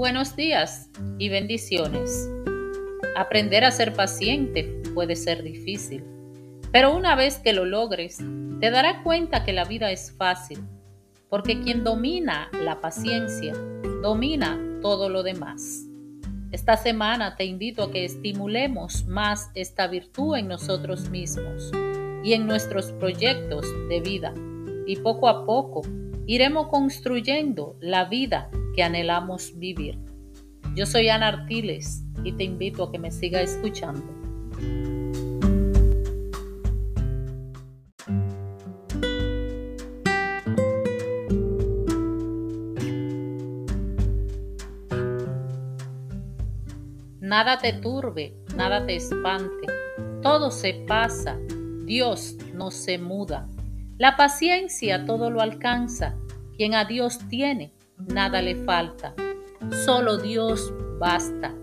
buenos 0.00 0.34
días 0.34 0.88
y 1.18 1.28
bendiciones. 1.28 2.26
Aprender 3.18 3.64
a 3.64 3.70
ser 3.70 3.92
paciente 3.92 4.64
puede 4.94 5.14
ser 5.14 5.42
difícil, 5.42 6.02
pero 6.72 6.96
una 6.96 7.14
vez 7.16 7.36
que 7.36 7.52
lo 7.52 7.66
logres, 7.66 8.16
te 8.60 8.70
darás 8.70 9.02
cuenta 9.02 9.44
que 9.44 9.52
la 9.52 9.66
vida 9.66 9.90
es 9.90 10.10
fácil, 10.16 10.60
porque 11.28 11.60
quien 11.60 11.84
domina 11.84 12.48
la 12.64 12.80
paciencia, 12.80 13.52
domina 14.02 14.58
todo 14.80 15.10
lo 15.10 15.22
demás. 15.22 15.84
Esta 16.50 16.78
semana 16.78 17.36
te 17.36 17.44
invito 17.44 17.82
a 17.82 17.92
que 17.92 18.06
estimulemos 18.06 19.04
más 19.04 19.50
esta 19.54 19.86
virtud 19.86 20.34
en 20.38 20.48
nosotros 20.48 21.10
mismos 21.10 21.72
y 22.24 22.32
en 22.32 22.46
nuestros 22.46 22.90
proyectos 22.92 23.66
de 23.90 24.00
vida, 24.00 24.32
y 24.86 24.96
poco 24.96 25.28
a 25.28 25.44
poco 25.44 25.82
iremos 26.26 26.68
construyendo 26.68 27.76
la 27.80 28.06
vida 28.06 28.50
que 28.74 28.82
anhelamos 28.82 29.58
vivir. 29.58 29.98
Yo 30.74 30.86
soy 30.86 31.08
Ana 31.08 31.28
Artiles 31.28 32.04
y 32.22 32.32
te 32.32 32.44
invito 32.44 32.84
a 32.84 32.92
que 32.92 32.98
me 32.98 33.10
siga 33.10 33.40
escuchando. 33.40 34.20
Nada 47.20 47.58
te 47.58 47.72
turbe, 47.74 48.34
nada 48.56 48.86
te 48.86 48.96
espante, 48.96 49.66
todo 50.20 50.50
se 50.50 50.74
pasa, 50.88 51.38
Dios 51.84 52.36
no 52.54 52.70
se 52.72 52.98
muda. 52.98 53.48
La 53.98 54.16
paciencia 54.16 55.04
todo 55.04 55.30
lo 55.30 55.40
alcanza, 55.40 56.16
quien 56.56 56.74
a 56.74 56.84
Dios 56.84 57.20
tiene, 57.28 57.72
nada 58.06 58.42
le 58.42 58.56
falta. 58.64 59.14
Solo 59.84 60.16
Dios 60.18 60.72
basta. 60.98 61.54